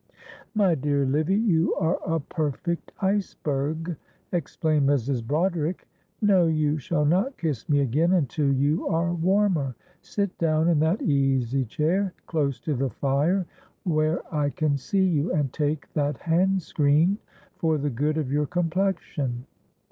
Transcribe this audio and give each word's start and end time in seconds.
"My 0.55 0.73
dear 0.73 1.05
Livy, 1.05 1.35
you 1.35 1.75
are 1.75 1.99
a 2.03 2.19
perfect 2.19 2.91
iceberg!" 3.01 3.97
exclaimed 4.31 4.89
Mrs. 4.89 5.23
Broderick. 5.23 5.87
"No, 6.21 6.47
you 6.47 6.79
shall 6.79 7.05
not 7.05 7.37
kiss 7.37 7.69
me 7.69 7.81
again 7.81 8.13
until 8.13 8.51
you 8.51 8.87
are 8.87 9.13
warmer. 9.13 9.75
Sit 10.01 10.35
down 10.39 10.69
in 10.69 10.79
that 10.79 11.03
easy 11.03 11.65
chair 11.65 12.15
close 12.25 12.59
to 12.61 12.73
the 12.73 12.89
fire 12.89 13.45
where 13.83 14.23
I 14.33 14.49
can 14.49 14.75
see 14.75 15.05
you, 15.05 15.31
and 15.33 15.53
take 15.53 15.93
that 15.93 16.17
handscreen 16.17 17.17
for 17.57 17.77
the 17.77 17.91
good 17.91 18.17
of 18.17 18.31
your 18.31 18.47
complexion. 18.47 19.45